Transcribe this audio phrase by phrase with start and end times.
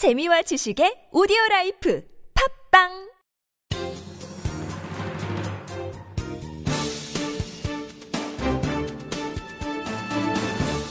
[0.00, 2.02] 재미와 지식의 오디오 라이프
[2.70, 2.88] 팟빵!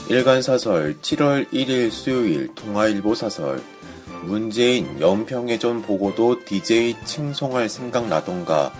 [0.08, 3.60] 일간사설 7월 1일 수요일 동아일보 사설.
[4.22, 8.72] 문재인 연평해전 보고도 DJ 칭송할 생각 나던가.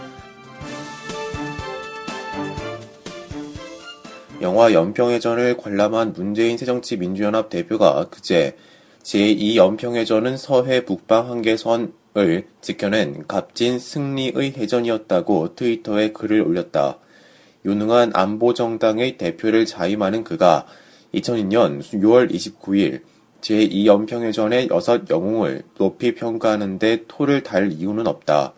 [4.41, 8.57] 영화 연평해전을 관람한 문재인 새정치민주연합 대표가 그제
[9.03, 16.99] 제2연평해전은 서해 북방 한계선을 지켜낸 값진 승리의 해전이었다고 트위터에 글을 올렸다.
[17.65, 20.67] 유능한 안보정당의 대표를 자임하는 그가
[21.15, 23.03] 2002년 6월 29일
[23.41, 28.55] 제2연평해전의 여섯 영웅을 높이 평가하는데 토를 달 이유는 없다.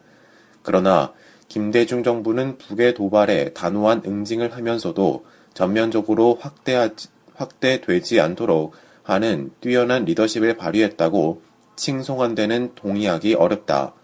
[0.63, 1.13] 그러나
[1.49, 5.25] 김대중 정부는 북의 도발에 단호한 응징을 하면서도
[5.55, 8.73] 전면적으로 확대하지, 확대되지 않도록
[9.03, 11.43] 하는 뛰어난 리더십을 발휘했다고
[11.77, 13.95] 칭송한 데는 동의하기 어렵다.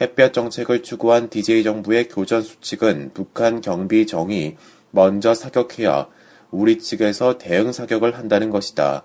[0.00, 4.56] 햇볕 정책을 추구한 DJ 정부의 교전 수칙은 북한 경비 정이
[4.90, 6.08] 먼저 사격해야
[6.50, 9.04] 우리 측에서 대응 사격을 한다는 것이다.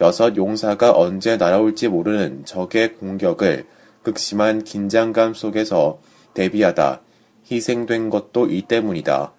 [0.00, 3.66] 여섯 용사가 언제 날아올지 모르는 적의 공격을
[4.02, 6.00] 극심한 긴장감 속에서
[6.34, 7.02] 대비하다
[7.50, 9.32] 희생된 것도 이 때문이다.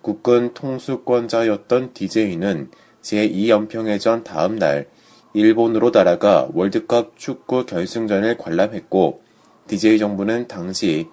[0.00, 2.70] 국군 통수권자였던 DJ는
[3.02, 4.86] 제2연평해전 다음 날
[5.32, 9.22] 일본으로 날아가 월드컵 축구 결승전을 관람했고
[9.68, 11.08] DJ 정부는 당시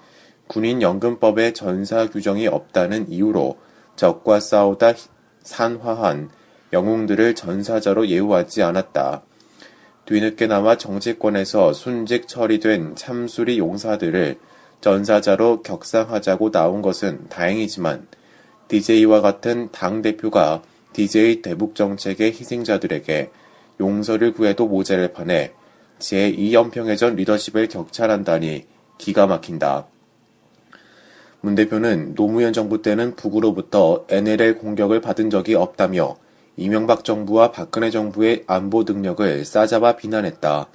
[0.48, 3.58] 군인 연금법에 전사 규정이 없다는 이유로
[3.96, 4.94] 적과 싸우다
[5.44, 6.30] 산화한
[6.74, 9.24] 영웅들을 전사자로 예우하지 않았다.
[10.06, 14.40] 뒤늦게나마 정치권에서 순직 처리된 참수리 용사들을
[14.82, 18.08] 전사자로 격상하자고 나온 것은 다행이지만
[18.68, 20.62] DJ와 같은 당대표가
[20.98, 23.30] DJ 대북 정책의 희생자들에게
[23.80, 25.54] 용서를 구해도 모자랄 판에
[26.00, 28.66] 제2연평해전 리더십을 격찬한다니
[28.98, 29.86] 기가 막힌다.
[31.42, 36.18] 문 대표는 노무현 정부 때는 북으로부터 NLL 공격을 받은 적이 없다며
[36.56, 40.68] 이명박 정부와 박근혜 정부의 안보 능력을 싸잡아 비난했다.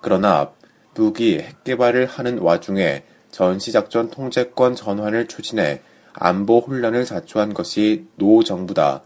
[0.00, 0.52] 그러나
[0.94, 3.02] 북이 핵 개발을 하는 와중에
[3.32, 5.80] 전시작전 통제권 전환을 추진해
[6.12, 9.02] 안보 혼란을 자초한 것이 노 정부다.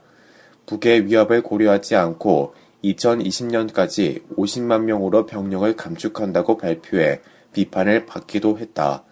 [0.67, 2.55] 북의 위협을 고려하지 않고
[2.85, 7.21] 2020년까지 50만 명으로 병력을 감축한다고 발표해
[7.53, 9.05] 비판을 받기도 했다.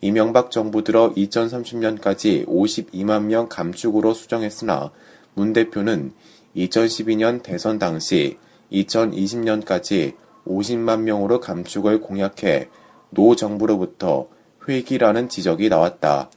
[0.00, 4.90] 이명박 정부 들어 2030년까지 52만 명 감축으로 수정했으나
[5.34, 6.12] 문 대표는
[6.56, 8.36] 2012년 대선 당시
[8.72, 10.14] 2020년까지
[10.46, 12.68] 50만 명으로 감축을 공약해
[13.10, 14.28] 노 정부로부터
[14.68, 16.30] 회귀라는 지적이 나왔다.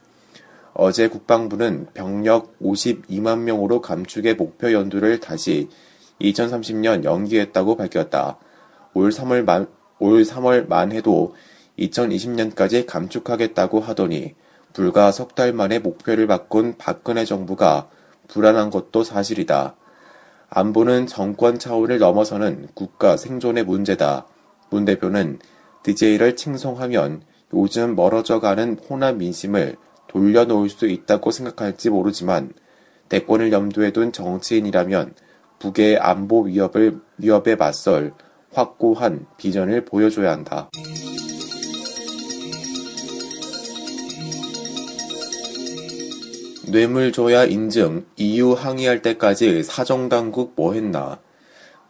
[0.77, 5.69] 어제 국방부는 병력 52만 명으로 감축의 목표 연도를 다시
[6.19, 8.37] 2030년 연기했다고 밝혔다.
[8.93, 9.67] 올 3월 만,
[9.99, 11.33] 올 3월 만 해도
[11.79, 14.35] 2020년까지 감축하겠다고 하더니
[14.73, 17.87] 불과 석 달 만에 목표를 바꾼 박근혜 정부가
[18.27, 19.77] 불안한 것도 사실이다.
[20.49, 24.27] 안보는 정권 차원을 넘어서는 국가 생존의 문제다.
[24.69, 25.39] 문 대표는
[25.83, 27.21] DJ를 칭송하면
[27.53, 29.77] 요즘 멀어져 가는 호남 민심을
[30.15, 32.53] 돌려놓을 수 있다고 생각할지 모르지만
[33.09, 35.13] 대권을 염두에 둔 정치인이라면
[35.59, 38.13] 북의 안보 위협을, 위협에 맞설
[38.53, 40.69] 확고한 비전을 보여줘야 한다.
[46.71, 51.19] 뇌물 줘야 인증, EU 항의할 때까지 사정당국 뭐 했나.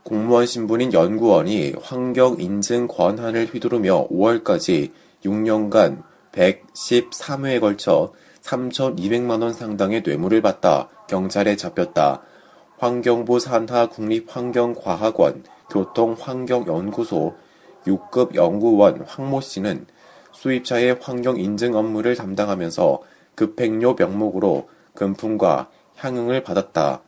[0.02, 4.92] 공무원 신분인 연구원이 환경 인증 권한을 휘두르며 5월까지
[5.24, 12.22] 6년간 113회에 걸쳐 3,200만원 상당의 뇌물을 받다 경찰에 잡혔다.
[12.78, 17.35] 환경부 산하 국립환경과학원 교통환경연구소
[17.88, 19.88] 6급 연구원 황모 씨는
[20.34, 23.01] 수입차의 환경 인증 업무를 담당하면서
[23.35, 27.01] 급행료 명목으로 금품과 향응을 받았다.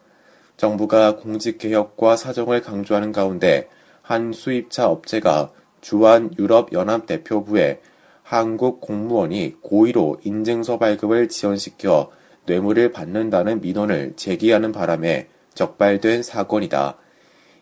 [0.56, 3.70] 정부가 공직개혁과 사정을 강조하는 가운데
[4.02, 5.52] 한 수입차 업체가
[5.82, 7.82] 주한 유럽연합 대표부에
[8.30, 12.12] 한국 공무원이 고의로 인증서 발급을 지연시켜
[12.46, 16.98] 뇌물을 받는다는 민원을 제기하는 바람에 적발된 사건이다.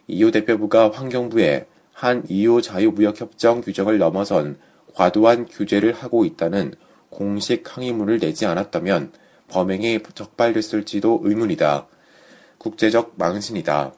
[0.07, 4.57] EU 대표부가 환경부에 한 EU 자유무역협정 규정을 넘어선
[4.95, 6.73] 과도한 규제를 하고 있다는
[7.11, 9.11] 공식 항의문을 내지 않았다면
[9.49, 11.85] 범행이 적발됐을지도 의문이다.
[12.57, 13.93] 국제적 망신이다.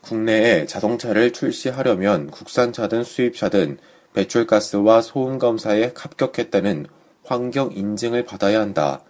[0.00, 3.78] 국내에 자동차를 출시하려면 국산차든 수입차든
[4.18, 6.86] 배출가스와 소음 검사에 합격했다는
[7.22, 9.04] 환경 인증을 받아야 한다.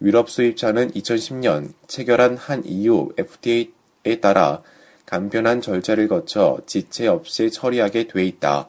[0.00, 4.62] 유럽 수입차는 2010년 체결한 한 EU FTA에 따라
[5.06, 8.68] 간편한 절차를 거쳐 지체 없이 처리하게 돼 있다.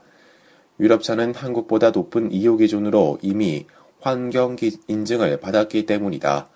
[0.80, 3.68] 유럽차는 한국보다 높은 이호 기준으로 이미
[4.02, 4.56] 환경
[4.88, 6.50] 인증을 받았기 때문이다.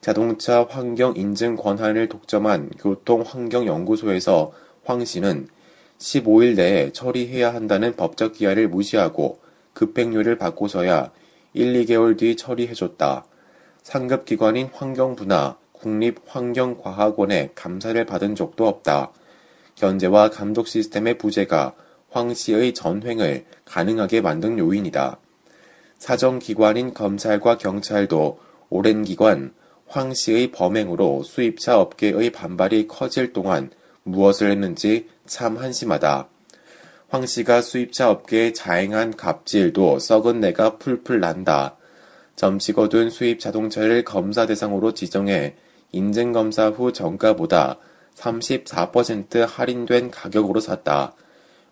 [0.00, 4.52] 자동차 환경 인증 권한을 독점한 교통환경연구소에서
[4.84, 5.48] 황 씨는
[6.00, 9.38] 15일 내에 처리해야 한다는 법적 기한을 무시하고
[9.74, 11.12] 급행료를 받고서야
[11.52, 13.26] 1, 2개월 뒤 처리해줬다.
[13.82, 19.12] 상급 기관인 환경부나 국립환경과학원의 감사를 받은 적도 없다.
[19.76, 21.74] 견제와 감독 시스템의 부재가
[22.10, 25.18] 황 씨의 전횡을 가능하게 만든 요인이다.
[25.98, 28.38] 사정기관인 검찰과 경찰도
[28.68, 29.52] 오랜 기간
[29.86, 33.70] 황 씨의 범행으로 수입차 업계의 반발이 커질 동안
[34.02, 36.28] 무엇을 했는지 참 한심하다.
[37.08, 41.76] 황 씨가 수입차 업계에 자행한 갑질도 썩은 내가 풀풀 난다.
[42.34, 45.54] 점치 거둔 수입 자동차를 검사 대상으로 지정해
[45.92, 47.78] 인증검사 후 정가보다
[48.16, 51.14] 34% 할인된 가격으로 샀다.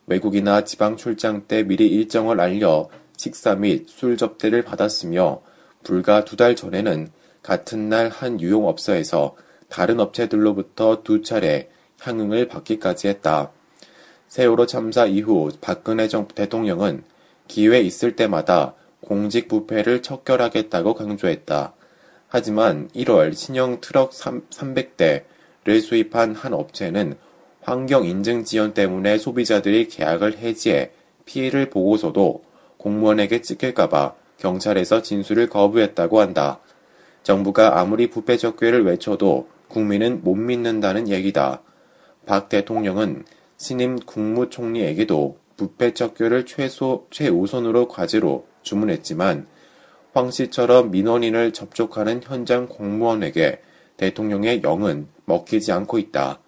[0.07, 5.43] 외국이나 지방 출장 때 미리 일정을 알려 식사 및 술 접대를 받았으며
[5.83, 7.09] 불과 두 달 전에는
[7.43, 9.35] 같은 날 한 유용업소에서
[9.69, 11.69] 다른 업체들로부터 두 차례
[12.01, 13.51] 향응을 받기까지 했다.
[14.29, 17.03] 세월호 참사 이후 박근혜 정 대통령은
[17.47, 21.73] 기회 있을 때마다 공직 부패를 척결하겠다고 강조했다.
[22.29, 27.17] 하지만 1월 신형 트럭 300대를 수입한 한 업체는
[27.63, 30.91] 환경 인증 지연 때문에 소비자들이 계약을 해지해
[31.25, 32.43] 피해를 보고서도
[32.77, 36.61] 공무원에게 찍힐까봐 경찰에서 진술을 거부했다고 한다.
[37.23, 41.63] 정부가 아무리 부패 적괴를 외쳐도 국민은 못 믿는다는 얘기다.
[42.29, 43.25] 박 대통령은
[43.57, 49.47] 신임 국무총리에게도 부패 척결을 최소, 최우선으로 과제로 주문했지만
[50.13, 53.63] 황 씨처럼 민원인을 접촉하는 현장 공무원에게
[53.97, 56.41] 대통령의 영은 먹히지 않고 있다.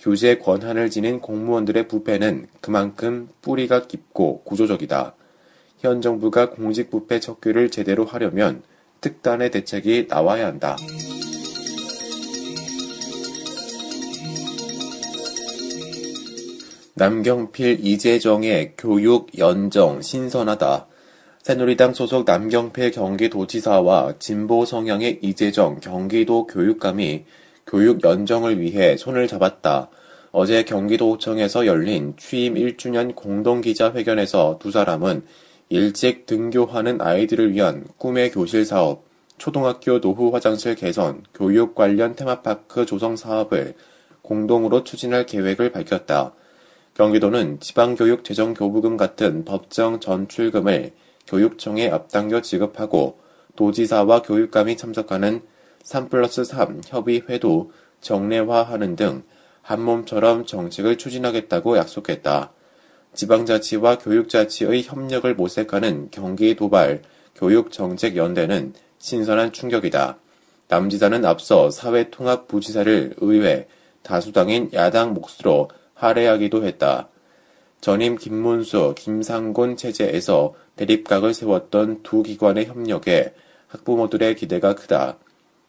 [0.00, 5.14] 규제 권한을 지닌 공무원들의 부패는 그만큼 뿌리가 깊고 구조적이다.
[5.78, 8.64] 현 정부가 공직 부패 척결을 제대로 하려면
[9.00, 10.76] 특단의 대책이 나와야 한다.
[16.96, 20.86] 남경필 이재정의 교육 연정 신선하다.
[21.42, 27.24] 새누리당 소속 남경필 경기도지사와 진보 성향의 이재정 경기도 교육감이
[27.66, 29.90] 교육 연정을 위해 손을 잡았다.
[30.30, 35.24] 어제 경기도청에서 열린 취임 1주년 공동기자회견에서 두 사람은
[35.70, 39.02] 일찍 등교하는 아이들을 위한 꿈의 교실 사업,
[39.36, 43.74] 초등학교 노후 화장실 개선, 교육 관련 테마파크 조성 사업을
[44.22, 46.34] 공동으로 추진할 계획을 밝혔다.
[46.94, 50.92] 경기도는 지방교육재정교부금 같은 법정 전출금을
[51.26, 53.18] 교육청에 앞당겨 지급하고
[53.56, 55.42] 도지사와 교육감이 참석하는
[55.82, 59.24] 3 플러스 3 협의회도 정례화하는 등
[59.62, 62.52] 한몸처럼 정책을 추진하겠다고 약속했다.
[63.14, 67.02] 지방자치와 교육자치의 협력을 모색하는 경기도발
[67.34, 70.18] 교육정책연대는 신선한 충격이다.
[70.68, 73.66] 남 지사는 앞서 사회통합부지사를 의회
[74.02, 75.68] 다수당인 야당 몫으로
[76.04, 77.08] 할애하기도 했다.
[77.80, 83.34] 전임 김문수, 김상곤 체제에서 대립각을 세웠던 두 기관의 협력에
[83.68, 85.18] 학부모들의 기대가 크다.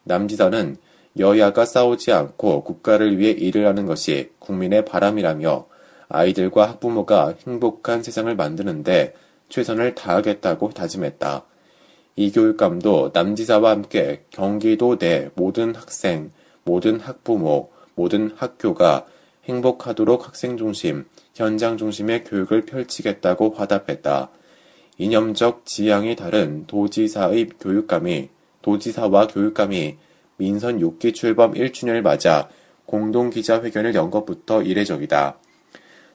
[0.04, 0.76] 남지사는
[1.18, 5.66] 여야가 싸우지 않고 국가를 위해 일을 하는 것이 국민의 바람이라며
[6.08, 9.14] 아이들과 학부모가 행복한 세상을 만드는데
[9.48, 11.44] 최선을 다하겠다고 다짐했다.
[12.16, 16.30] 이 교육감도 남지사와 함께 경기도 내 모든 학생,
[16.64, 19.06] 모든 학부모, 모든 학교가
[19.48, 24.30] 행복하도록 학생 중심, 현장 중심의 교육을 펼치겠다고 화답했다.
[24.98, 28.28] 이념적 지향이 다른 도지사의 교육감이,
[28.62, 29.96] 도지사와 교육감이
[30.38, 32.48] 민선 6기 출범 1주년을 맞아
[32.84, 35.38] 공동 기자회견을 연 것부터 이례적이다.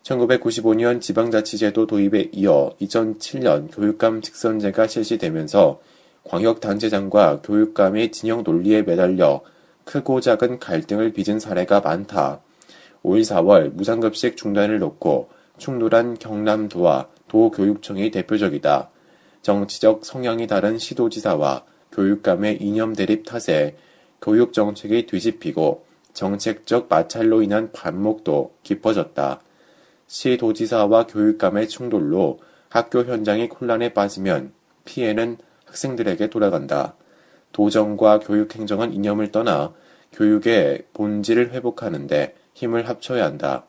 [0.03, 5.79] 1995년 지방자치제도 도입에 이어 2007년 교육감 직선제가 실시되면서
[6.23, 9.41] 광역단체장과 교육감의 진영 논리에 매달려
[9.83, 12.41] 크고 작은 갈등을 빚은 사례가 많다.
[13.03, 18.89] 5일 4월 무상급식 중단을 놓고 충돌한 경남도와 도교육청이 대표적이다.
[19.41, 23.75] 정치적 성향이 다른 시도지사와 교육감의 이념 대립 탓에
[24.21, 29.41] 교육 정책이 뒤집히고 정책적 마찰로 인한 반목도 깊어졌다.
[30.07, 32.39] 시도지사와 교육감의 충돌로
[32.69, 34.51] 학교 현장이 혼란에 빠지면
[34.85, 36.95] 피해는 학생들에게 돌아간다.
[37.51, 39.73] 도정과 교육행정은 이념을 떠나
[40.11, 43.65] 교육의 본질을 회복하는데 힘을 합쳐야 한다.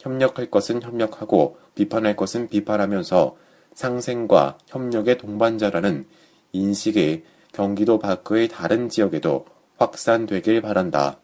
[0.00, 3.36] 협력할 것은 협력하고 비판할 것은 비판하면서
[3.74, 6.06] 상생과 협력의 동반자라는
[6.52, 9.46] 인식이 경기도 밖의 다른 지역에도
[9.78, 11.21] 확산되길 바란다.